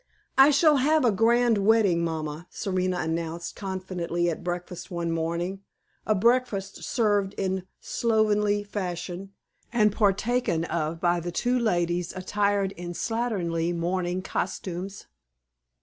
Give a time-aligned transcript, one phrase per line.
[0.35, 5.61] "I shall have a grand wedding, mamma," Serena announced confidently at breakfast one morning
[6.07, 9.33] a breakfast served in slovenly fashion,
[9.71, 15.05] and partaken of by the two ladies attired in slatternly morning costumes.